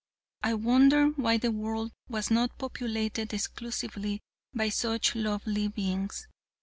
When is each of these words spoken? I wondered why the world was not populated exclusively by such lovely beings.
I 0.41 0.55
wondered 0.55 1.19
why 1.19 1.37
the 1.37 1.51
world 1.51 1.91
was 2.09 2.31
not 2.31 2.57
populated 2.57 3.35
exclusively 3.35 4.23
by 4.51 4.69
such 4.69 5.13
lovely 5.13 5.67
beings. 5.67 6.27